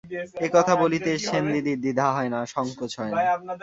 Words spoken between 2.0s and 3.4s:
হয় না, সঙ্কোচ হয় না!